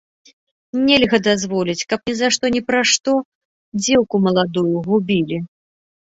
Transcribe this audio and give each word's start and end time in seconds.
Нельга 0.87 1.19
дазволіць, 1.27 1.83
каб 1.93 1.99
ні 2.11 2.15
за 2.21 2.27
што 2.39 2.43
ні 2.57 2.61
пра 2.71 2.81
што 2.93 3.11
дзеўку 3.83 4.15
маладую 4.27 4.75
губілі. 4.91 5.37